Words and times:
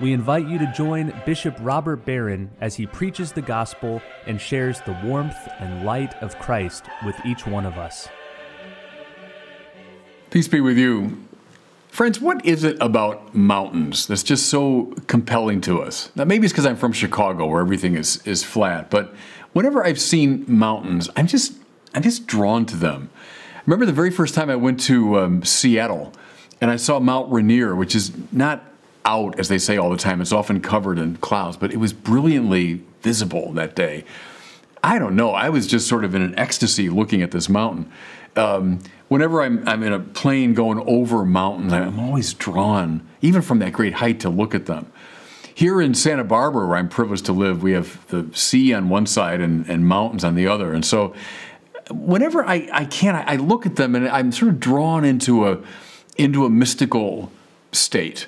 we 0.00 0.14
invite 0.14 0.48
you 0.48 0.58
to 0.58 0.72
join 0.72 1.12
Bishop 1.26 1.54
Robert 1.60 2.04
Barron 2.06 2.50
as 2.60 2.76
he 2.76 2.86
preaches 2.86 3.32
the 3.32 3.42
gospel 3.42 4.00
and 4.26 4.40
shares 4.40 4.80
the 4.80 4.98
warmth 5.04 5.36
and 5.58 5.84
light 5.84 6.14
of 6.22 6.38
Christ 6.38 6.84
with 7.04 7.16
each 7.26 7.46
one 7.46 7.66
of 7.66 7.76
us. 7.76 8.08
Peace 10.30 10.48
be 10.48 10.60
with 10.60 10.78
you. 10.78 11.22
Friends, 11.88 12.20
what 12.20 12.46
is 12.46 12.64
it 12.64 12.78
about 12.80 13.34
mountains 13.34 14.06
that's 14.06 14.22
just 14.22 14.46
so 14.46 14.94
compelling 15.06 15.60
to 15.62 15.82
us? 15.82 16.10
Now, 16.14 16.24
maybe 16.24 16.46
it's 16.46 16.52
because 16.52 16.64
I'm 16.64 16.76
from 16.76 16.92
Chicago 16.92 17.46
where 17.46 17.60
everything 17.60 17.96
is, 17.96 18.24
is 18.26 18.42
flat, 18.42 18.90
but 18.90 19.14
whenever 19.52 19.84
I've 19.84 20.00
seen 20.00 20.44
mountains, 20.46 21.10
I'm 21.16 21.26
just, 21.26 21.54
I'm 21.94 22.02
just 22.02 22.26
drawn 22.26 22.64
to 22.66 22.76
them. 22.76 23.10
Remember 23.66 23.84
the 23.84 23.92
very 23.92 24.10
first 24.10 24.34
time 24.34 24.48
I 24.48 24.56
went 24.56 24.80
to 24.80 25.18
um, 25.18 25.42
Seattle 25.42 26.12
and 26.60 26.70
I 26.70 26.76
saw 26.76 27.00
Mount 27.00 27.30
Rainier, 27.32 27.74
which 27.74 27.94
is 27.94 28.12
not 28.32 28.69
out, 29.04 29.38
as 29.38 29.48
they 29.48 29.58
say 29.58 29.76
all 29.76 29.90
the 29.90 29.96
time. 29.96 30.20
It's 30.20 30.32
often 30.32 30.60
covered 30.60 30.98
in 30.98 31.16
clouds, 31.16 31.56
but 31.56 31.72
it 31.72 31.78
was 31.78 31.92
brilliantly 31.92 32.82
visible 33.02 33.52
that 33.52 33.74
day. 33.74 34.04
I 34.82 34.98
don't 34.98 35.16
know. 35.16 35.30
I 35.30 35.50
was 35.50 35.66
just 35.66 35.88
sort 35.88 36.04
of 36.04 36.14
in 36.14 36.22
an 36.22 36.38
ecstasy 36.38 36.88
looking 36.88 37.22
at 37.22 37.30
this 37.30 37.48
mountain. 37.48 37.90
Um, 38.36 38.80
whenever 39.08 39.42
I'm, 39.42 39.66
I'm 39.68 39.82
in 39.82 39.92
a 39.92 40.00
plane 40.00 40.54
going 40.54 40.78
over 40.86 41.24
mountains, 41.24 41.72
I'm 41.72 41.98
always 41.98 42.32
drawn, 42.32 43.06
even 43.20 43.42
from 43.42 43.58
that 43.58 43.72
great 43.72 43.94
height, 43.94 44.20
to 44.20 44.30
look 44.30 44.54
at 44.54 44.66
them. 44.66 44.90
Here 45.54 45.80
in 45.80 45.94
Santa 45.94 46.24
Barbara, 46.24 46.66
where 46.66 46.76
I'm 46.76 46.88
privileged 46.88 47.26
to 47.26 47.32
live, 47.32 47.62
we 47.62 47.72
have 47.72 48.06
the 48.08 48.30
sea 48.32 48.72
on 48.72 48.88
one 48.88 49.06
side 49.06 49.40
and, 49.40 49.68
and 49.68 49.86
mountains 49.86 50.24
on 50.24 50.34
the 50.34 50.46
other. 50.46 50.72
And 50.72 50.84
so, 50.84 51.14
whenever 51.90 52.44
I, 52.44 52.68
I 52.72 52.84
can, 52.86 53.14
I, 53.14 53.32
I 53.32 53.36
look 53.36 53.66
at 53.66 53.76
them 53.76 53.94
and 53.94 54.08
I'm 54.08 54.32
sort 54.32 54.50
of 54.50 54.60
drawn 54.60 55.04
into 55.04 55.46
a, 55.46 55.58
into 56.16 56.46
a 56.46 56.50
mystical 56.50 57.30
state. 57.72 58.26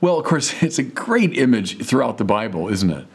Well, 0.00 0.18
of 0.18 0.24
course, 0.24 0.54
it's 0.62 0.78
a 0.78 0.82
great 0.82 1.36
image 1.36 1.84
throughout 1.84 2.18
the 2.18 2.24
Bible, 2.24 2.68
isn't 2.68 2.90
it? 2.90 3.06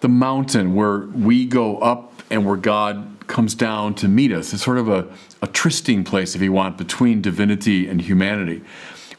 The 0.00 0.08
mountain 0.08 0.74
where 0.74 1.00
we 1.00 1.46
go 1.46 1.78
up 1.78 2.22
and 2.30 2.44
where 2.44 2.56
God 2.56 3.26
comes 3.28 3.54
down 3.54 3.94
to 3.94 4.08
meet 4.08 4.32
us. 4.32 4.52
It's 4.52 4.64
sort 4.64 4.78
of 4.78 4.88
a, 4.88 5.08
a 5.40 5.46
trysting 5.46 6.02
place, 6.04 6.34
if 6.34 6.42
you 6.42 6.52
want, 6.52 6.76
between 6.76 7.22
divinity 7.22 7.86
and 7.86 8.00
humanity. 8.00 8.62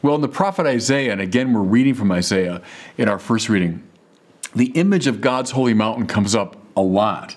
Well, 0.02 0.14
in 0.16 0.20
the 0.20 0.28
prophet 0.28 0.66
Isaiah, 0.66 1.12
and 1.12 1.20
again, 1.20 1.54
we're 1.54 1.62
reading 1.62 1.94
from 1.94 2.12
Isaiah 2.12 2.60
in 2.98 3.08
our 3.08 3.18
first 3.18 3.48
reading, 3.48 3.82
the 4.54 4.66
image 4.72 5.06
of 5.06 5.20
God's 5.20 5.52
holy 5.52 5.74
mountain 5.74 6.06
comes 6.06 6.34
up 6.34 6.56
a 6.76 6.82
lot. 6.82 7.36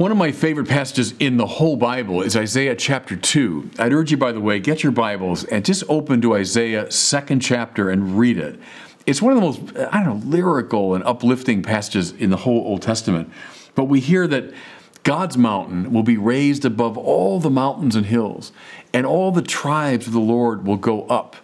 One 0.00 0.10
of 0.10 0.16
my 0.16 0.32
favorite 0.32 0.66
passages 0.66 1.12
in 1.20 1.36
the 1.36 1.46
whole 1.46 1.76
Bible 1.76 2.22
is 2.22 2.34
Isaiah 2.34 2.74
chapter 2.74 3.16
2. 3.16 3.72
I'd 3.78 3.92
urge 3.92 4.10
you, 4.10 4.16
by 4.16 4.32
the 4.32 4.40
way, 4.40 4.58
get 4.58 4.82
your 4.82 4.92
Bibles 4.92 5.44
and 5.44 5.62
just 5.62 5.84
open 5.90 6.22
to 6.22 6.34
Isaiah 6.34 6.90
second 6.90 7.40
chapter 7.40 7.90
and 7.90 8.18
read 8.18 8.38
it. 8.38 8.58
It's 9.04 9.20
one 9.20 9.36
of 9.36 9.36
the 9.36 9.46
most, 9.46 9.76
I 9.92 10.02
don't 10.02 10.20
know, 10.20 10.26
lyrical 10.26 10.94
and 10.94 11.04
uplifting 11.04 11.62
passages 11.62 12.12
in 12.12 12.30
the 12.30 12.38
whole 12.38 12.62
Old 12.62 12.80
Testament. 12.80 13.30
But 13.74 13.90
we 13.90 14.00
hear 14.00 14.26
that 14.26 14.54
God's 15.02 15.36
mountain 15.36 15.92
will 15.92 16.02
be 16.02 16.16
raised 16.16 16.64
above 16.64 16.96
all 16.96 17.38
the 17.38 17.50
mountains 17.50 17.94
and 17.94 18.06
hills, 18.06 18.52
and 18.94 19.04
all 19.04 19.30
the 19.32 19.42
tribes 19.42 20.06
of 20.06 20.14
the 20.14 20.18
Lord 20.18 20.66
will 20.66 20.78
go 20.78 21.02
up. 21.08 21.36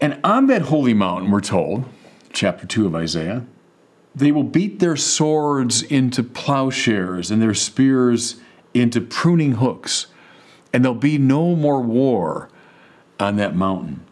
And 0.00 0.18
on 0.24 0.46
that 0.46 0.62
holy 0.62 0.94
mountain, 0.94 1.30
we're 1.30 1.42
told, 1.42 1.84
chapter 2.32 2.66
2 2.66 2.86
of 2.86 2.94
Isaiah, 2.94 3.44
they 4.14 4.32
will 4.32 4.44
beat 4.44 4.78
their 4.78 4.96
swords 4.96 5.82
into 5.82 6.22
plowshares 6.22 7.30
and 7.30 7.40
their 7.40 7.54
spears 7.54 8.36
into 8.74 9.00
pruning 9.00 9.52
hooks, 9.52 10.06
and 10.72 10.84
there'll 10.84 10.94
be 10.94 11.18
no 11.18 11.54
more 11.54 11.80
war 11.80 12.48
on 13.18 13.36
that 13.36 13.54
mountain. 13.54 14.04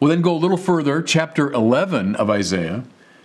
We'll 0.00 0.10
then 0.10 0.22
go 0.22 0.34
a 0.34 0.38
little 0.38 0.56
further, 0.56 1.02
chapter 1.02 1.50
11 1.50 2.14
of 2.16 2.30
Isaiah. 2.30 2.84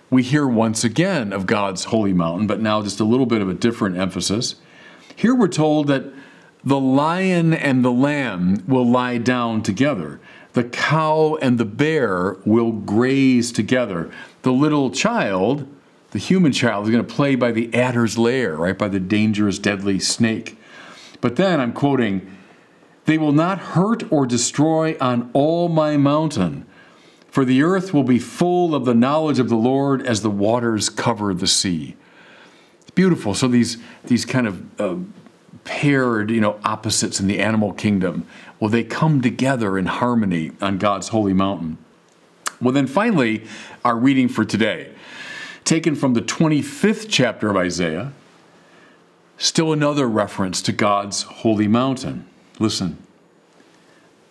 We 0.09 0.23
hear 0.23 0.47
once 0.47 0.83
again 0.83 1.31
of 1.31 1.45
God's 1.45 1.85
holy 1.85 2.13
mountain, 2.13 2.47
but 2.47 2.61
now 2.61 2.81
just 2.81 2.99
a 2.99 3.03
little 3.03 3.25
bit 3.25 3.41
of 3.41 3.49
a 3.49 3.53
different 3.53 3.97
emphasis. 3.97 4.55
Here 5.15 5.35
we're 5.35 5.47
told 5.47 5.87
that 5.87 6.05
the 6.63 6.79
lion 6.79 7.53
and 7.53 7.83
the 7.83 7.91
lamb 7.91 8.63
will 8.67 8.89
lie 8.89 9.17
down 9.17 9.61
together. 9.61 10.19
The 10.53 10.63
cow 10.63 11.37
and 11.41 11.57
the 11.57 11.65
bear 11.65 12.37
will 12.45 12.71
graze 12.71 13.51
together 13.51 14.11
the 14.43 14.51
little 14.51 14.91
child, 14.91 15.67
the 16.11 16.19
human 16.19 16.51
child, 16.51 16.85
is 16.85 16.91
going 16.91 17.05
to 17.05 17.13
play 17.13 17.35
by 17.35 17.51
the 17.51 17.73
adder's 17.73 18.17
lair, 18.17 18.55
right, 18.55 18.77
by 18.77 18.87
the 18.87 18.99
dangerous, 18.99 19.57
deadly 19.57 19.99
snake. 19.99 20.57
But 21.21 21.37
then 21.37 21.59
I'm 21.59 21.73
quoting, 21.73 22.29
they 23.05 23.17
will 23.17 23.31
not 23.31 23.59
hurt 23.59 24.11
or 24.11 24.25
destroy 24.25 24.95
on 25.01 25.29
all 25.33 25.69
my 25.69 25.97
mountain, 25.97 26.65
for 27.29 27.45
the 27.45 27.63
earth 27.63 27.93
will 27.93 28.03
be 28.03 28.19
full 28.19 28.75
of 28.75 28.85
the 28.85 28.93
knowledge 28.93 29.39
of 29.39 29.49
the 29.49 29.55
Lord 29.55 30.05
as 30.05 30.21
the 30.21 30.29
waters 30.29 30.89
cover 30.89 31.33
the 31.33 31.47
sea. 31.47 31.95
It's 32.81 32.91
beautiful. 32.91 33.33
So 33.33 33.47
these, 33.47 33.77
these 34.05 34.23
kind 34.23 34.45
of 34.45 34.79
uh, 34.79 34.97
paired, 35.63 36.29
you 36.29 36.41
know, 36.41 36.59
opposites 36.63 37.19
in 37.19 37.27
the 37.27 37.39
animal 37.39 37.73
kingdom, 37.73 38.27
well, 38.63 38.69
they 38.69 38.85
come 38.85 39.21
together 39.21 39.77
in 39.77 39.87
harmony 39.87 40.51
on 40.61 40.77
God's 40.77 41.09
holy 41.09 41.33
mountain. 41.33 41.77
Well, 42.61 42.73
then 42.73 42.87
finally, 42.87 43.43
our 43.83 43.97
reading 43.97 44.29
for 44.29 44.45
today, 44.45 44.93
taken 45.65 45.95
from 45.95 46.13
the 46.13 46.21
25th 46.21 47.07
chapter 47.09 47.49
of 47.49 47.57
Isaiah, 47.57 48.13
still 49.37 49.73
another 49.73 50.07
reference 50.07 50.61
to 50.61 50.71
God's 50.71 51.23
holy 51.23 51.67
mountain. 51.67 52.25
Listen. 52.57 53.05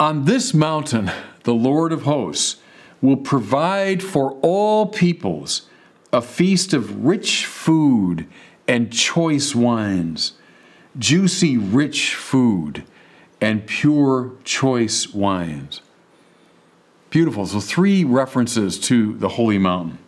On 0.01 0.25
this 0.25 0.55
mountain, 0.55 1.11
the 1.43 1.53
Lord 1.53 1.93
of 1.93 2.05
hosts 2.05 2.57
will 3.03 3.19
provide 3.19 4.03
for 4.03 4.39
all 4.41 4.87
peoples 4.87 5.69
a 6.11 6.23
feast 6.23 6.73
of 6.73 7.05
rich 7.05 7.45
food 7.45 8.27
and 8.67 8.91
choice 8.91 9.55
wines, 9.55 10.33
juicy, 10.99 11.59
rich 11.59 12.15
food, 12.15 12.85
and 13.43 13.67
pure, 13.67 14.33
choice 14.45 15.13
wines. 15.13 15.83
Beautiful. 17.11 17.45
So, 17.45 17.61
three 17.61 18.05
references 18.05 18.79
to 18.81 19.19
the 19.19 19.31
holy 19.31 19.59
mountain. 19.59 19.99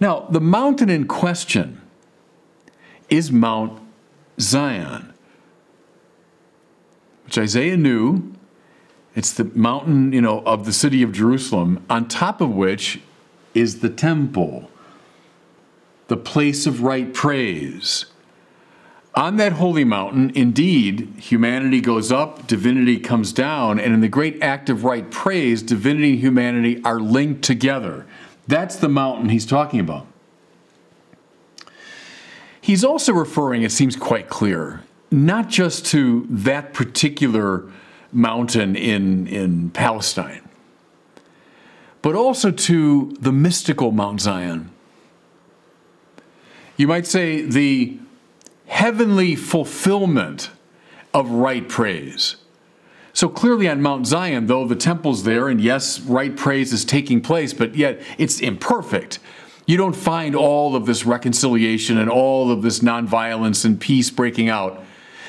Now, 0.00 0.20
the 0.30 0.40
mountain 0.40 0.88
in 0.88 1.06
question 1.06 1.82
is 3.10 3.32
Mount 3.32 3.82
Zion, 4.40 5.12
which 7.24 7.36
Isaiah 7.36 7.76
knew. 7.76 8.32
It's 9.16 9.32
the 9.32 9.44
mountain, 9.44 10.12
you 10.12 10.20
know, 10.20 10.40
of 10.40 10.64
the 10.64 10.72
city 10.72 11.02
of 11.02 11.12
Jerusalem, 11.12 11.84
on 11.90 12.08
top 12.08 12.40
of 12.40 12.50
which 12.50 13.00
is 13.52 13.80
the 13.80 13.90
temple, 13.90 14.70
the 16.08 16.16
place 16.16 16.66
of 16.66 16.82
right 16.82 17.12
praise, 17.12 18.06
on 19.14 19.36
that 19.36 19.52
holy 19.52 19.84
mountain, 19.84 20.32
indeed, 20.34 21.12
humanity 21.18 21.80
goes 21.80 22.10
up, 22.10 22.46
divinity 22.46 22.98
comes 22.98 23.32
down, 23.32 23.78
and 23.78 23.94
in 23.94 24.00
the 24.00 24.08
great 24.08 24.42
act 24.42 24.68
of 24.68 24.82
right 24.82 25.08
praise, 25.10 25.62
divinity 25.62 26.12
and 26.12 26.20
humanity 26.20 26.82
are 26.84 26.98
linked 26.98 27.42
together. 27.42 28.06
That's 28.48 28.76
the 28.76 28.88
mountain 28.88 29.28
he's 29.28 29.46
talking 29.46 29.78
about. 29.78 30.06
He's 32.60 32.82
also 32.82 33.12
referring, 33.12 33.62
it 33.62 33.70
seems 33.70 33.94
quite 33.94 34.28
clear, 34.28 34.82
not 35.10 35.48
just 35.48 35.86
to 35.86 36.26
that 36.28 36.72
particular 36.72 37.70
mountain 38.10 38.74
in, 38.74 39.26
in 39.28 39.70
Palestine, 39.70 40.48
but 42.02 42.14
also 42.14 42.50
to 42.50 43.16
the 43.20 43.32
mystical 43.32 43.92
Mount 43.92 44.20
Zion. 44.22 44.70
You 46.76 46.88
might 46.88 47.06
say 47.06 47.42
the 47.42 47.98
heavenly 48.66 49.34
fulfillment 49.34 50.50
of 51.12 51.30
right 51.30 51.68
praise. 51.68 52.36
So 53.12 53.28
clearly 53.28 53.68
on 53.68 53.80
Mount 53.80 54.06
Zion, 54.06 54.48
though 54.48 54.66
the 54.66 54.74
temple's 54.74 55.22
there, 55.22 55.48
and 55.48 55.60
yes, 55.60 56.00
right 56.00 56.36
praise 56.36 56.72
is 56.72 56.84
taking 56.84 57.20
place, 57.20 57.54
but 57.54 57.76
yet 57.76 58.02
it's 58.18 58.40
imperfect. 58.40 59.20
You 59.66 59.76
don't 59.76 59.94
find 59.94 60.34
all 60.34 60.74
of 60.74 60.84
this 60.84 61.06
reconciliation 61.06 61.96
and 61.96 62.10
all 62.10 62.50
of 62.50 62.62
this 62.62 62.80
nonviolence 62.80 63.64
and 63.64 63.80
peace 63.80 64.10
breaking 64.10 64.48
out. 64.48 64.84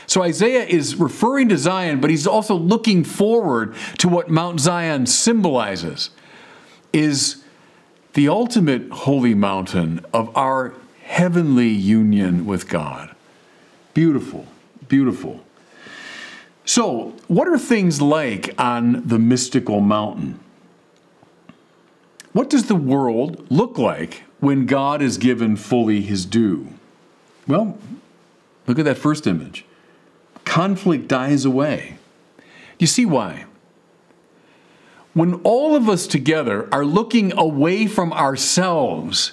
So 0.07 0.23
Isaiah 0.23 0.65
is 0.65 0.95
referring 0.95 1.49
to 1.49 1.57
Zion, 1.57 2.01
but 2.01 2.09
he's 2.09 2.27
also 2.27 2.55
looking 2.55 3.03
forward 3.03 3.75
to 3.99 4.09
what 4.09 4.29
Mount 4.29 4.59
Zion 4.59 5.05
symbolizes 5.05 6.09
is 6.91 7.43
the 8.13 8.29
ultimate 8.29 8.89
holy 8.89 9.33
mountain 9.33 10.03
of 10.13 10.35
our 10.35 10.73
heavenly 11.03 11.69
union 11.69 12.45
with 12.45 12.67
God. 12.67 13.14
Beautiful, 13.95 14.45
beautiful. 14.89 15.39
So, 16.65 17.13
what 17.29 17.47
are 17.47 17.57
things 17.57 18.01
like 18.01 18.53
on 18.59 19.07
the 19.07 19.17
mystical 19.17 19.79
mountain? 19.79 20.39
What 22.33 22.49
does 22.49 22.65
the 22.65 22.75
world 22.75 23.49
look 23.49 23.77
like 23.77 24.23
when 24.41 24.65
God 24.65 25.01
is 25.01 25.17
given 25.17 25.55
fully 25.55 26.01
his 26.01 26.25
due? 26.25 26.67
Well, 27.47 27.77
look 28.67 28.77
at 28.77 28.85
that 28.85 28.97
first 28.97 29.25
image. 29.27 29.63
Conflict 30.43 31.07
dies 31.07 31.45
away. 31.45 31.97
You 32.77 32.87
see 32.87 33.05
why? 33.05 33.45
When 35.13 35.35
all 35.45 35.73
of 35.73 35.87
us 35.87 36.05
together 36.05 36.67
are 36.73 36.83
looking 36.83 37.31
away 37.37 37.87
from 37.87 38.11
ourselves 38.11 39.31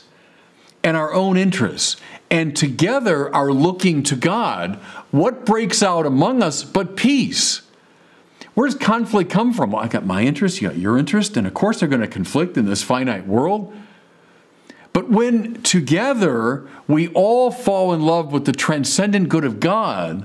and 0.84 0.96
our 0.96 1.12
own 1.12 1.36
interests, 1.36 1.96
and 2.32 2.56
together 2.56 3.32
are 3.34 3.52
looking 3.52 4.02
to 4.04 4.16
God, 4.16 4.76
what 5.10 5.44
breaks 5.44 5.82
out 5.82 6.06
among 6.06 6.42
us 6.42 6.64
but 6.64 6.96
peace? 6.96 7.60
Where 8.54 8.66
does 8.66 8.74
conflict 8.74 9.30
come 9.30 9.52
from? 9.52 9.72
Well, 9.72 9.84
I 9.84 9.86
got 9.86 10.06
my 10.06 10.22
interest, 10.22 10.60
you 10.60 10.68
got 10.68 10.78
your 10.78 10.96
interest, 10.96 11.36
and 11.36 11.46
of 11.46 11.52
course 11.52 11.78
they're 11.80 11.90
going 11.90 12.00
to 12.00 12.08
conflict 12.08 12.56
in 12.56 12.64
this 12.64 12.82
finite 12.82 13.26
world. 13.26 13.74
But 14.94 15.10
when 15.10 15.62
together 15.62 16.66
we 16.88 17.08
all 17.08 17.50
fall 17.50 17.92
in 17.92 18.00
love 18.00 18.32
with 18.32 18.46
the 18.46 18.52
transcendent 18.52 19.28
good 19.28 19.44
of 19.44 19.60
God, 19.60 20.24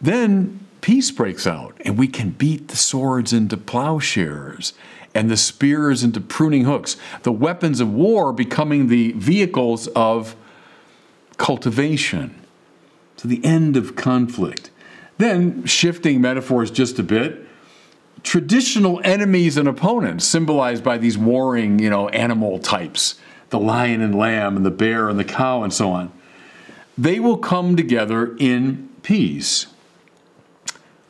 then 0.00 0.66
peace 0.80 1.12
breaks 1.12 1.46
out 1.46 1.80
and 1.84 1.96
we 1.96 2.08
can 2.08 2.30
beat 2.30 2.68
the 2.68 2.76
swords 2.76 3.32
into 3.32 3.56
plowshares 3.56 4.72
and 5.14 5.30
the 5.30 5.36
spears 5.36 6.02
into 6.02 6.20
pruning 6.20 6.64
hooks, 6.64 6.96
the 7.22 7.32
weapons 7.32 7.78
of 7.78 7.92
war 7.92 8.32
becoming 8.32 8.88
the 8.88 9.12
vehicles 9.12 9.86
of 9.88 10.34
cultivation. 11.36 12.42
To 13.18 13.26
the 13.26 13.42
end 13.44 13.76
of 13.76 13.96
conflict. 13.96 14.70
Then, 15.16 15.64
shifting 15.64 16.20
metaphors 16.20 16.70
just 16.70 16.98
a 16.98 17.02
bit, 17.02 17.46
traditional 18.22 19.00
enemies 19.04 19.56
and 19.56 19.66
opponents, 19.66 20.26
symbolized 20.26 20.84
by 20.84 20.98
these 20.98 21.16
warring, 21.16 21.78
you 21.78 21.88
know, 21.88 22.08
animal 22.10 22.58
types, 22.58 23.14
the 23.48 23.58
lion 23.58 24.02
and 24.02 24.14
lamb, 24.14 24.56
and 24.56 24.66
the 24.66 24.70
bear 24.70 25.08
and 25.08 25.18
the 25.18 25.24
cow, 25.24 25.62
and 25.62 25.72
so 25.72 25.90
on, 25.90 26.12
they 26.98 27.18
will 27.18 27.38
come 27.38 27.76
together 27.76 28.36
in 28.38 28.90
peace. 29.02 29.66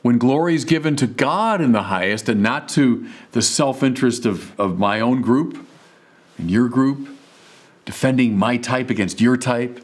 When 0.03 0.19
glory 0.19 0.55
is 0.55 0.65
given 0.65 0.95
to 0.97 1.07
God 1.09 1.61
in 1.61 1.73
the 1.73 1.85
highest 1.85 2.29
and 2.29 2.43
not 2.43 2.69
to 2.71 3.09
the 3.33 3.43
self 3.43 3.83
interest 3.83 4.25
of, 4.25 4.59
of 4.61 4.79
my 4.79 5.01
own 5.01 5.21
group 5.21 5.67
and 6.39 6.49
your 6.49 6.69
group, 6.69 7.09
defending 7.85 8.37
my 8.37 8.57
type 8.57 8.91
against 8.91 9.21
your 9.21 9.37
type. 9.37 9.83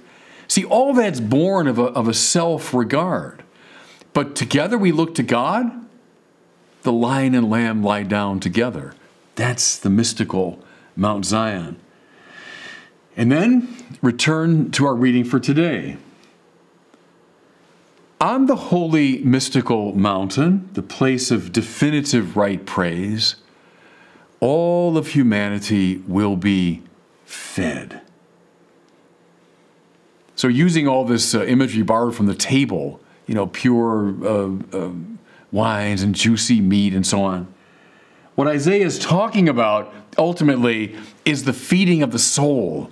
See, 0.52 0.66
all 0.66 0.92
that's 0.92 1.18
born 1.18 1.66
of 1.66 1.78
a, 1.78 1.84
of 1.84 2.08
a 2.08 2.12
self 2.12 2.74
regard. 2.74 3.42
But 4.12 4.36
together 4.36 4.76
we 4.76 4.92
look 4.92 5.14
to 5.14 5.22
God, 5.22 5.72
the 6.82 6.92
lion 6.92 7.34
and 7.34 7.48
lamb 7.48 7.82
lie 7.82 8.02
down 8.02 8.38
together. 8.38 8.94
That's 9.34 9.78
the 9.78 9.88
mystical 9.88 10.62
Mount 10.94 11.24
Zion. 11.24 11.80
And 13.16 13.32
then 13.32 13.74
return 14.02 14.70
to 14.72 14.84
our 14.84 14.94
reading 14.94 15.24
for 15.24 15.40
today. 15.40 15.96
On 18.20 18.44
the 18.44 18.56
holy 18.56 19.24
mystical 19.24 19.94
mountain, 19.94 20.68
the 20.74 20.82
place 20.82 21.30
of 21.30 21.50
definitive 21.50 22.36
right 22.36 22.66
praise, 22.66 23.36
all 24.38 24.98
of 24.98 25.06
humanity 25.06 26.02
will 26.06 26.36
be 26.36 26.82
fed. 27.24 28.02
So, 30.42 30.48
using 30.48 30.88
all 30.88 31.04
this 31.04 31.36
uh, 31.36 31.44
imagery 31.44 31.84
borrowed 31.84 32.16
from 32.16 32.26
the 32.26 32.34
table, 32.34 32.98
you 33.28 33.34
know, 33.36 33.46
pure 33.46 34.12
uh, 34.26 34.50
uh, 34.76 34.90
wines 35.52 36.02
and 36.02 36.16
juicy 36.16 36.60
meat 36.60 36.94
and 36.94 37.06
so 37.06 37.22
on, 37.22 37.46
what 38.34 38.48
Isaiah 38.48 38.84
is 38.84 38.98
talking 38.98 39.48
about 39.48 39.94
ultimately 40.18 40.96
is 41.24 41.44
the 41.44 41.52
feeding 41.52 42.02
of 42.02 42.10
the 42.10 42.18
soul. 42.18 42.90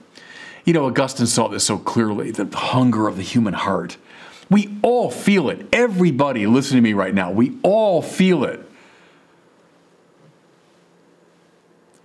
You 0.64 0.74
know, 0.74 0.86
Augustine 0.86 1.26
saw 1.26 1.48
this 1.48 1.64
so 1.64 1.76
clearly 1.76 2.30
the 2.30 2.44
hunger 2.56 3.08
of 3.08 3.16
the 3.16 3.24
human 3.24 3.54
heart. 3.54 3.96
We 4.48 4.78
all 4.82 5.10
feel 5.10 5.50
it. 5.50 5.66
Everybody 5.72 6.46
listening 6.46 6.84
to 6.84 6.88
me 6.88 6.92
right 6.92 7.12
now, 7.12 7.32
we 7.32 7.58
all 7.64 8.00
feel 8.00 8.44
it. 8.44 8.60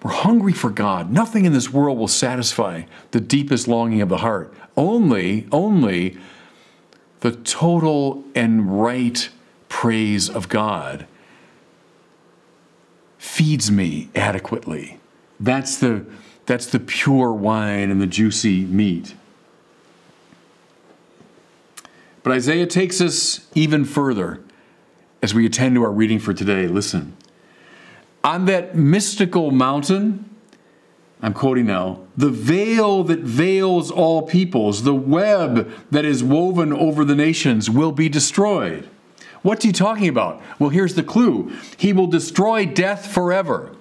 We're 0.06 0.12
hungry 0.12 0.54
for 0.54 0.70
God. 0.70 1.12
Nothing 1.12 1.46
in 1.46 1.54
this 1.54 1.74
world 1.74 1.98
will 1.98 2.08
satisfy 2.08 2.84
the 3.10 3.20
deepest 3.20 3.68
longing 3.68 4.04
of 4.04 4.10
the 4.10 4.18
heart. 4.18 4.54
Only, 4.78 5.48
only 5.52 6.20
the 7.22 7.32
total 7.32 8.24
and 8.36 8.80
right 8.80 9.28
praise 9.68 10.30
of 10.30 10.48
God 10.48 11.08
feeds 13.18 13.72
me 13.72 14.10
adequately. 14.16 15.00
That's 15.40 15.78
the, 15.78 16.06
that's 16.46 16.68
the 16.68 16.80
pure 16.80 17.34
wine 17.34 17.90
and 17.90 18.00
the 18.00 18.06
juicy 18.06 18.64
meat. 18.64 19.16
But 22.22 22.34
Isaiah 22.34 22.68
takes 22.68 23.02
us 23.02 23.48
even 23.56 23.86
further 23.86 24.40
as 25.24 25.34
we 25.34 25.48
attend 25.48 25.74
to 25.74 25.84
our 25.84 25.92
reading 25.92 26.20
for 26.20 26.32
today. 26.32 26.68
Listen. 26.68 27.18
On 28.26 28.46
that 28.46 28.74
mystical 28.76 29.52
mountain, 29.52 30.28
I'm 31.22 31.34
quoting 31.34 31.68
now, 31.68 32.00
the 32.18 32.32
veil 32.32 33.04
that 33.04 33.20
veils 33.20 33.92
all 33.92 34.24
peoples, 34.24 34.82
the 34.82 34.96
web 34.96 35.72
that 35.92 36.06
is 36.06 36.24
woven 36.24 36.74
over 36.74 37.06
the 37.06 37.14
nations 37.14 37.70
will 37.70 37.92
be 37.92 38.10
destroyed. 38.10 38.90
What's 39.44 39.64
he 39.64 39.72
talking 39.72 40.08
about? 40.08 40.42
Well, 40.58 40.72
here's 40.72 40.96
the 40.96 41.04
clue 41.04 41.54
He 41.78 41.94
will 41.94 42.08
destroy 42.08 42.66
death 42.66 43.06
forever. 43.06 43.76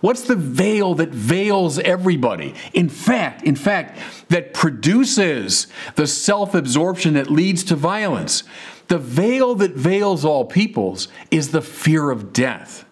What's 0.00 0.22
the 0.22 0.36
veil 0.36 0.94
that 0.94 1.08
veils 1.08 1.80
everybody? 1.80 2.54
In 2.72 2.88
fact, 2.88 3.42
in 3.42 3.56
fact, 3.56 3.98
that 4.28 4.54
produces 4.54 5.66
the 5.96 6.06
self 6.06 6.54
absorption 6.54 7.14
that 7.14 7.32
leads 7.32 7.64
to 7.64 7.74
violence. 7.74 8.44
The 8.86 8.98
veil 8.98 9.56
that 9.56 9.72
veils 9.72 10.24
all 10.24 10.44
peoples 10.44 11.08
is 11.32 11.50
the 11.50 11.62
fear 11.62 12.12
of 12.12 12.32
death. 12.32 12.84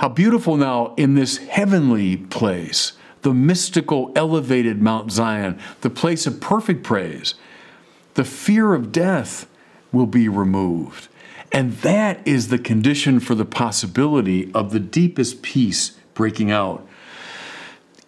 How 0.00 0.08
beautiful 0.08 0.56
now 0.56 0.94
in 0.96 1.14
this 1.14 1.36
heavenly 1.36 2.16
place, 2.16 2.94
the 3.20 3.34
mystical, 3.34 4.12
elevated 4.16 4.80
Mount 4.80 5.12
Zion, 5.12 5.60
the 5.82 5.90
place 5.90 6.26
of 6.26 6.40
perfect 6.40 6.82
praise, 6.82 7.34
the 8.14 8.24
fear 8.24 8.72
of 8.72 8.92
death 8.92 9.46
will 9.92 10.06
be 10.06 10.26
removed. 10.26 11.08
And 11.52 11.74
that 11.82 12.26
is 12.26 12.48
the 12.48 12.58
condition 12.58 13.20
for 13.20 13.34
the 13.34 13.44
possibility 13.44 14.50
of 14.54 14.72
the 14.72 14.80
deepest 14.80 15.42
peace 15.42 15.90
breaking 16.14 16.50
out. 16.50 16.88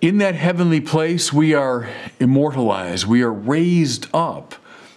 In 0.00 0.16
that 0.16 0.34
heavenly 0.34 0.80
place, 0.80 1.30
we 1.30 1.52
are 1.52 1.90
immortalized, 2.18 3.06
we 3.06 3.20
are 3.20 3.30
raised 3.30 4.06
up 4.14 4.54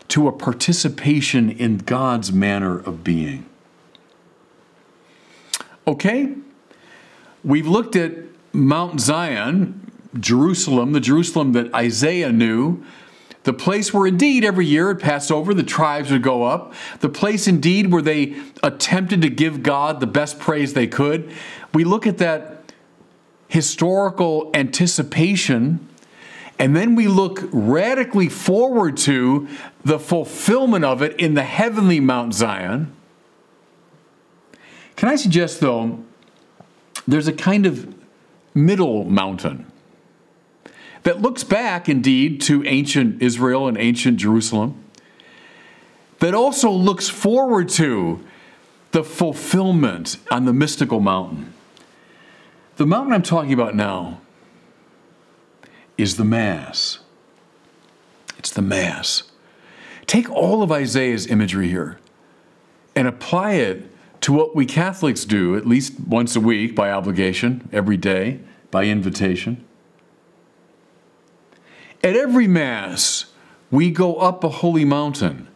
to 0.07 0.29
a 0.29 0.31
participation 0.31 1.49
in 1.49 1.79
God's 1.79 2.31
manner 2.31 2.79
of 2.79 3.03
being. 3.03 3.45
Okay, 5.85 6.35
we've 7.45 7.67
looked 7.67 7.95
at 7.95 8.11
Mount 8.51 8.99
Zion, 8.99 9.91
Jerusalem, 10.19 10.91
the 10.91 10.99
Jerusalem 10.99 11.53
that 11.53 11.73
Isaiah 11.73 12.31
knew 12.31 12.83
the 13.43 13.53
place 13.53 13.93
where 13.93 14.07
indeed 14.07 14.43
every 14.43 14.65
year 14.65 14.89
at 14.89 14.99
Passover 14.99 15.53
the 15.53 15.63
tribes 15.63 16.11
would 16.11 16.23
go 16.23 16.43
up, 16.43 16.73
the 17.01 17.09
place 17.09 17.47
indeed 17.47 17.91
where 17.91 18.01
they 18.01 18.35
attempted 18.63 19.21
to 19.21 19.29
give 19.29 19.61
God 19.61 19.99
the 19.99 20.07
best 20.07 20.39
praise 20.39 20.73
they 20.73 20.87
could. 20.87 21.31
We 21.71 21.83
look 21.83 22.07
at 22.07 22.17
that 22.17 22.73
historical 23.47 24.49
anticipation, 24.55 25.87
and 26.57 26.75
then 26.75 26.95
we 26.95 27.07
look 27.07 27.47
radically 27.51 28.29
forward 28.29 28.97
to 28.97 29.47
the 29.83 29.99
fulfillment 29.99 30.83
of 30.83 31.03
it 31.03 31.19
in 31.19 31.35
the 31.35 31.43
heavenly 31.43 31.99
Mount 31.99 32.33
Zion. 32.33 32.91
Can 34.95 35.09
I 35.09 35.17
suggest, 35.17 35.59
though, 35.59 36.04
there's 37.07 37.27
a 37.27 37.33
kind 37.33 37.65
of 37.65 37.93
middle 38.53 39.03
mountain 39.03 39.71
that 41.03 41.21
looks 41.21 41.43
back 41.43 41.87
indeed 41.87 42.41
to 42.41 42.63
ancient 42.65 43.21
Israel 43.21 43.67
and 43.67 43.77
ancient 43.77 44.17
Jerusalem, 44.17 44.83
that 46.19 46.33
also 46.33 46.71
looks 46.71 47.09
forward 47.09 47.69
to 47.69 48.25
the 48.91 49.03
fulfillment 49.03 50.17
on 50.31 50.45
the 50.45 50.53
mystical 50.53 50.99
mountain. 50.99 51.53
The 52.77 52.85
mountain 52.87 53.13
I'm 53.13 53.21
talking 53.21 53.53
about 53.53 53.75
now 53.75 54.21
is 55.97 56.17
the 56.17 56.25
Mass. 56.25 56.99
It's 58.39 58.49
the 58.49 58.61
Mass. 58.61 59.23
Take 60.07 60.29
all 60.29 60.63
of 60.63 60.71
Isaiah's 60.71 61.27
imagery 61.27 61.67
here 61.67 61.99
and 62.95 63.07
apply 63.07 63.53
it 63.53 63.91
to 64.25 64.33
what 64.33 64.55
we 64.55 64.65
Catholics 64.65 65.23
do 65.23 65.55
at 65.55 65.67
least 65.67 65.99
once 65.99 66.35
a 66.35 66.39
week 66.39 66.73
by 66.73 66.89
obligation, 66.89 67.69
every 67.71 67.95
day, 67.95 68.39
by 68.71 68.85
invitation. 68.85 69.63
At 72.03 72.15
every 72.15 72.47
Mass, 72.47 73.25
we 73.69 73.91
go 73.91 74.15
up 74.15 74.43
a 74.43 74.49
holy 74.49 74.83
mountain. 74.83 75.47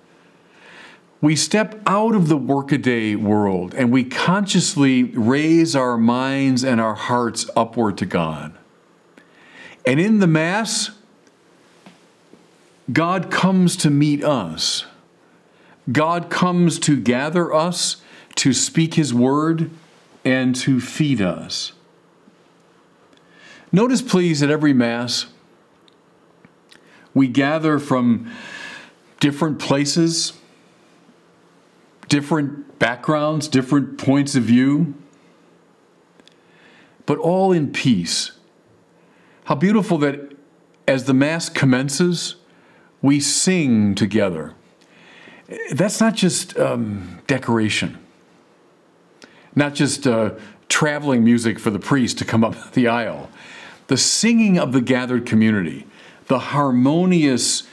We 1.19 1.35
step 1.35 1.81
out 1.87 2.13
of 2.13 2.27
the 2.27 2.37
workaday 2.37 3.15
world 3.15 3.73
and 3.73 3.91
we 3.91 4.03
consciously 4.03 5.01
raise 5.01 5.75
our 5.75 5.97
minds 5.97 6.63
and 6.63 6.79
our 6.79 6.93
hearts 6.93 7.49
upward 7.55 7.97
to 7.97 8.05
God. 8.05 8.55
And 9.83 9.99
in 9.99 10.19
the 10.19 10.27
Mass, 10.27 10.91
God 12.93 13.31
comes 13.31 13.75
to 13.77 13.89
meet 13.89 14.23
us. 14.23 14.85
God 15.91 16.29
comes 16.29 16.77
to 16.81 16.95
gather 16.95 17.51
us, 17.51 18.03
to 18.39 18.53
speak 18.53 18.93
His 18.93 19.13
word, 19.13 19.69
and 20.23 20.55
to 20.55 20.79
feed 20.79 21.21
us. 21.21 21.73
Notice, 23.71 24.01
please, 24.01 24.41
at 24.41 24.49
every 24.49 24.73
Mass, 24.73 25.27
we 27.13 27.27
gather 27.27 27.79
from 27.79 28.31
different 29.19 29.59
places, 29.59 30.33
different 32.07 32.79
backgrounds, 32.79 33.47
different 33.47 33.97
points 33.97 34.35
of 34.35 34.43
view, 34.43 34.93
but 37.05 37.17
all 37.17 37.51
in 37.51 37.71
peace. 37.71 38.31
How 39.45 39.55
beautiful 39.55 39.97
that 39.97 40.33
as 40.87 41.05
the 41.05 41.13
Mass 41.13 41.49
commences, 41.49 42.35
we 43.01 43.19
sing 43.19 43.95
together. 43.95 44.53
That's 45.71 45.99
not 45.99 46.15
just 46.15 46.57
um, 46.57 47.19
decoration, 47.27 47.97
not 49.55 49.73
just 49.73 50.07
uh, 50.07 50.31
traveling 50.67 51.23
music 51.23 51.59
for 51.59 51.69
the 51.69 51.79
priest 51.79 52.17
to 52.19 52.25
come 52.25 52.43
up 52.43 52.71
the 52.73 52.87
aisle. 52.87 53.29
The 53.87 53.97
singing 53.97 54.59
of 54.59 54.71
the 54.71 54.81
gathered 54.81 55.25
community, 55.25 55.87
the 56.27 56.39
harmonious 56.39 57.63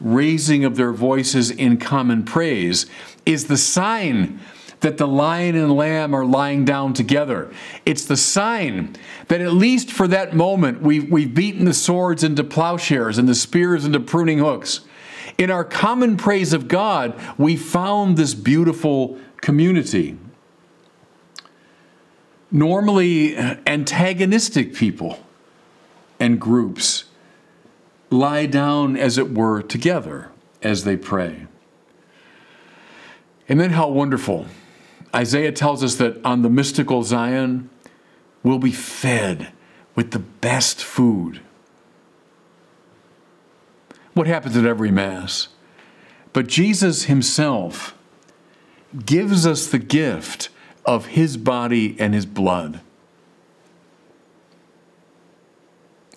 raising 0.00 0.64
of 0.64 0.76
their 0.76 0.92
voices 0.92 1.50
in 1.50 1.76
common 1.76 2.24
praise, 2.24 2.86
is 3.26 3.46
the 3.46 3.58
sign 3.58 4.40
that 4.80 4.96
the 4.96 5.06
lion 5.06 5.54
and 5.54 5.76
lamb 5.76 6.14
are 6.14 6.24
lying 6.24 6.64
down 6.64 6.94
together. 6.94 7.52
It's 7.84 8.06
the 8.06 8.16
sign 8.16 8.96
that 9.28 9.42
at 9.42 9.52
least 9.52 9.90
for 9.90 10.08
that 10.08 10.34
moment 10.34 10.80
we've, 10.80 11.10
we've 11.10 11.34
beaten 11.34 11.66
the 11.66 11.74
swords 11.74 12.24
into 12.24 12.42
plowshares 12.42 13.18
and 13.18 13.28
the 13.28 13.34
spears 13.34 13.84
into 13.84 14.00
pruning 14.00 14.38
hooks. 14.38 14.80
In 15.38 15.50
our 15.50 15.64
common 15.64 16.16
praise 16.16 16.52
of 16.52 16.68
God, 16.68 17.18
we 17.38 17.56
found 17.56 18.16
this 18.16 18.34
beautiful 18.34 19.18
community. 19.42 20.16
Normally, 22.50 23.36
uh, 23.36 23.56
antagonistic 23.66 24.74
people 24.74 25.20
and 26.18 26.40
groups 26.40 27.04
lie 28.10 28.46
down, 28.46 28.96
as 28.96 29.18
it 29.18 29.32
were, 29.32 29.62
together 29.62 30.30
as 30.62 30.84
they 30.84 30.96
pray. 30.96 31.46
And 33.48 33.60
then, 33.60 33.70
how 33.70 33.88
wonderful 33.88 34.46
Isaiah 35.14 35.52
tells 35.52 35.82
us 35.82 35.96
that 35.96 36.24
on 36.24 36.42
the 36.42 36.50
mystical 36.50 37.02
Zion, 37.02 37.70
we'll 38.42 38.58
be 38.58 38.72
fed 38.72 39.52
with 39.94 40.10
the 40.12 40.18
best 40.18 40.82
food. 40.82 41.40
What 44.14 44.26
happens 44.26 44.56
at 44.56 44.64
every 44.64 44.90
Mass? 44.90 45.48
But 46.32 46.46
Jesus 46.46 47.04
Himself 47.04 47.96
gives 49.04 49.46
us 49.46 49.66
the 49.66 49.78
gift 49.78 50.48
of 50.84 51.06
His 51.06 51.36
body 51.36 51.96
and 51.98 52.14
His 52.14 52.26
blood. 52.26 52.80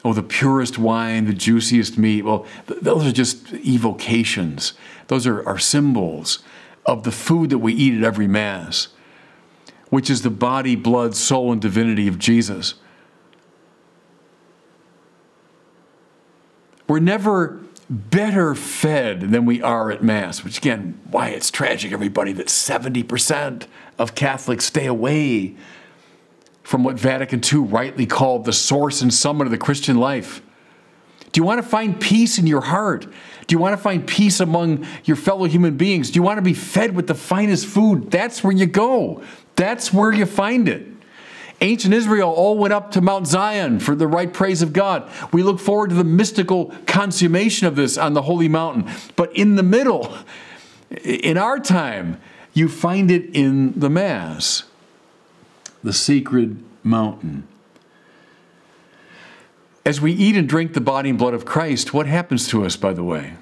Oh, 0.05 0.13
the 0.13 0.23
purest 0.23 0.77
wine, 0.77 1.25
the 1.25 1.33
juiciest 1.33 1.97
meat. 1.97 2.23
Well, 2.23 2.45
th- 2.67 2.81
those 2.81 3.07
are 3.07 3.11
just 3.11 3.53
evocations. 3.53 4.73
Those 5.07 5.25
are, 5.25 5.47
are 5.47 5.57
symbols 5.57 6.39
of 6.85 7.03
the 7.03 7.11
food 7.11 7.49
that 7.51 7.59
we 7.59 7.73
eat 7.73 7.97
at 7.97 8.03
every 8.03 8.27
Mass, 8.27 8.89
which 9.89 10.09
is 10.09 10.21
the 10.21 10.29
body, 10.29 10.75
blood, 10.75 11.15
soul, 11.15 11.53
and 11.53 11.61
divinity 11.61 12.07
of 12.09 12.19
Jesus. 12.19 12.75
We're 16.87 16.99
never 16.99 17.61
better 17.89 18.55
fed 18.55 19.31
than 19.31 19.45
we 19.45 19.61
are 19.61 19.91
at 19.91 20.03
Mass, 20.03 20.43
which 20.43 20.57
again, 20.57 20.99
why 21.09 21.29
it's 21.29 21.51
tragic, 21.51 21.91
everybody, 21.91 22.31
that 22.33 22.47
70% 22.47 23.67
of 23.97 24.15
Catholics 24.15 24.65
stay 24.65 24.85
away 24.85 25.55
from 26.63 26.83
what 26.83 26.97
Vatican 26.97 27.41
II 27.43 27.59
rightly 27.59 28.05
called 28.05 28.45
the 28.45 28.53
source 28.53 29.01
and 29.01 29.13
summit 29.13 29.45
of 29.45 29.51
the 29.51 29.57
Christian 29.57 29.97
life. 29.97 30.41
Do 31.31 31.41
you 31.41 31.45
want 31.45 31.61
to 31.61 31.67
find 31.67 31.99
peace 31.99 32.37
in 32.37 32.47
your 32.47 32.61
heart? 32.61 33.07
Do 33.47 33.55
you 33.55 33.59
want 33.59 33.73
to 33.73 33.81
find 33.81 34.07
peace 34.07 34.39
among 34.39 34.85
your 35.03 35.17
fellow 35.17 35.45
human 35.45 35.77
beings? 35.77 36.11
Do 36.11 36.17
you 36.17 36.23
want 36.23 36.37
to 36.37 36.43
be 36.43 36.53
fed 36.53 36.95
with 36.95 37.07
the 37.07 37.15
finest 37.15 37.65
food? 37.65 38.11
That's 38.11 38.43
where 38.43 38.53
you 38.53 38.67
go. 38.67 39.23
That's 39.55 39.91
where 39.91 40.13
you 40.13 40.25
find 40.25 40.69
it. 40.69 40.92
Ancient 41.63 41.93
Israel 41.93 42.29
all 42.29 42.57
went 42.57 42.73
up 42.73 42.91
to 42.91 42.99
Mount 42.99 43.25
Zion 43.25 43.79
for 43.79 43.95
the 43.95 44.05
right 44.05 44.31
praise 44.31 44.61
of 44.61 44.73
God. 44.73 45.09
We 45.31 45.43
look 45.43 45.61
forward 45.61 45.91
to 45.91 45.95
the 45.95 46.03
mystical 46.03 46.73
consummation 46.85 47.67
of 47.67 47.77
this 47.77 47.97
on 47.97 48.13
the 48.13 48.23
holy 48.23 48.49
mountain. 48.49 48.93
But 49.15 49.33
in 49.33 49.55
the 49.55 49.63
middle, 49.63 50.13
in 51.05 51.37
our 51.37 51.59
time, 51.59 52.19
you 52.53 52.67
find 52.67 53.09
it 53.09 53.33
in 53.33 53.79
the 53.79 53.89
Mass, 53.89 54.63
the 55.81 55.93
sacred 55.93 56.61
mountain. 56.83 57.47
As 59.85 60.01
we 60.01 60.11
eat 60.11 60.35
and 60.35 60.49
drink 60.49 60.73
the 60.73 60.81
body 60.81 61.11
and 61.11 61.17
blood 61.17 61.33
of 61.33 61.45
Christ, 61.45 61.93
what 61.93 62.07
happens 62.07 62.45
to 62.49 62.65
us, 62.65 62.75
by 62.75 62.91
the 62.91 63.05
way? 63.05 63.35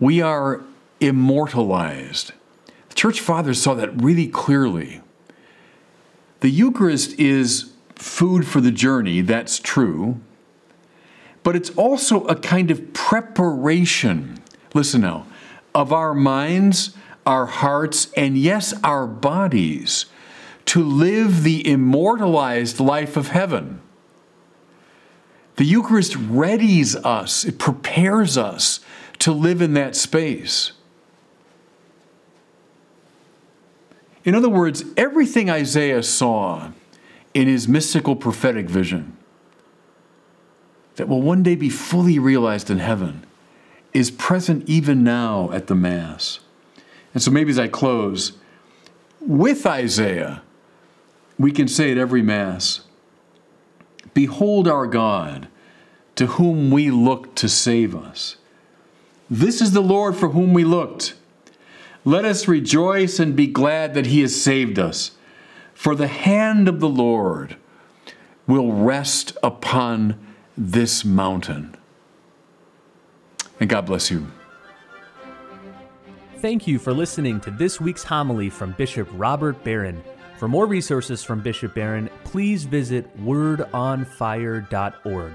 We 0.00 0.20
are 0.20 0.62
immortalized. 0.98 2.32
The 2.88 2.94
church 2.96 3.20
fathers 3.20 3.62
saw 3.62 3.74
that 3.74 4.02
really 4.02 4.26
clearly. 4.26 5.00
The 6.40 6.50
Eucharist 6.50 7.18
is 7.18 7.72
food 7.96 8.46
for 8.46 8.60
the 8.60 8.70
journey, 8.70 9.22
that's 9.22 9.58
true, 9.58 10.20
but 11.42 11.56
it's 11.56 11.70
also 11.70 12.24
a 12.26 12.36
kind 12.36 12.70
of 12.70 12.92
preparation, 12.92 14.38
listen 14.72 15.00
now, 15.00 15.26
of 15.74 15.92
our 15.92 16.14
minds, 16.14 16.96
our 17.26 17.46
hearts, 17.46 18.12
and 18.16 18.38
yes, 18.38 18.72
our 18.84 19.06
bodies 19.06 20.06
to 20.66 20.84
live 20.84 21.42
the 21.42 21.66
immortalized 21.66 22.78
life 22.78 23.16
of 23.16 23.28
heaven. 23.28 23.80
The 25.56 25.64
Eucharist 25.64 26.12
readies 26.12 26.94
us, 27.04 27.44
it 27.44 27.58
prepares 27.58 28.38
us 28.38 28.80
to 29.18 29.32
live 29.32 29.60
in 29.60 29.74
that 29.74 29.96
space. 29.96 30.72
In 34.24 34.34
other 34.34 34.48
words, 34.48 34.84
everything 34.96 35.48
Isaiah 35.48 36.02
saw 36.02 36.72
in 37.34 37.48
his 37.48 37.68
mystical 37.68 38.16
prophetic 38.16 38.68
vision 38.68 39.16
that 40.96 41.08
will 41.08 41.22
one 41.22 41.42
day 41.42 41.54
be 41.54 41.70
fully 41.70 42.18
realized 42.18 42.70
in 42.70 42.78
heaven 42.78 43.24
is 43.92 44.10
present 44.10 44.68
even 44.68 45.04
now 45.04 45.50
at 45.52 45.68
the 45.68 45.74
Mass. 45.74 46.40
And 47.14 47.22
so 47.22 47.30
maybe 47.30 47.50
as 47.50 47.58
I 47.58 47.68
close, 47.68 48.32
with 49.20 49.64
Isaiah, 49.66 50.42
we 51.38 51.52
can 51.52 51.68
say 51.68 51.92
at 51.92 51.98
every 51.98 52.22
Mass, 52.22 52.80
Behold 54.14 54.66
our 54.66 54.86
God, 54.86 55.48
to 56.16 56.26
whom 56.26 56.70
we 56.70 56.90
look 56.90 57.34
to 57.36 57.48
save 57.48 57.94
us. 57.94 58.36
This 59.30 59.60
is 59.60 59.72
the 59.72 59.80
Lord 59.80 60.16
for 60.16 60.30
whom 60.30 60.52
we 60.52 60.64
looked. 60.64 61.14
Let 62.04 62.24
us 62.24 62.48
rejoice 62.48 63.18
and 63.18 63.36
be 63.36 63.46
glad 63.46 63.94
that 63.94 64.06
he 64.06 64.22
has 64.22 64.40
saved 64.40 64.78
us. 64.78 65.12
For 65.74 65.94
the 65.94 66.08
hand 66.08 66.68
of 66.68 66.80
the 66.80 66.88
Lord 66.88 67.56
will 68.46 68.72
rest 68.72 69.36
upon 69.42 70.18
this 70.56 71.04
mountain. 71.04 71.76
And 73.60 73.68
God 73.68 73.86
bless 73.86 74.10
you. 74.10 74.26
Thank 76.38 76.66
you 76.66 76.78
for 76.78 76.92
listening 76.92 77.40
to 77.40 77.50
this 77.50 77.80
week's 77.80 78.04
homily 78.04 78.48
from 78.48 78.72
Bishop 78.72 79.08
Robert 79.12 79.62
Barron. 79.64 80.02
For 80.38 80.46
more 80.46 80.66
resources 80.66 81.24
from 81.24 81.40
Bishop 81.40 81.74
Barron, 81.74 82.08
please 82.22 82.64
visit 82.64 83.18
wordonfire.org. 83.24 85.32